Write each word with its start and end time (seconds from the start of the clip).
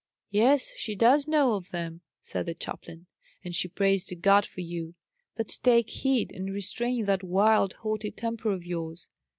"Yes, 0.31 0.73
she 0.77 0.95
does 0.95 1.27
know 1.27 1.53
of 1.53 1.69
them," 1.69 2.01
said 2.21 2.47
the 2.47 2.55
chaplain; 2.55 3.05
"and 3.43 3.53
she 3.53 3.67
prays 3.67 4.03
to 4.05 4.15
God 4.15 4.47
for 4.47 4.61
you. 4.61 4.95
But 5.35 5.59
take 5.61 5.91
heed, 5.91 6.31
and 6.33 6.51
restrain 6.51 7.05
that 7.05 7.21
wild, 7.21 7.73
haughty 7.83 8.09
temper 8.09 8.49
of 8.51 8.65
yours. 8.65 9.09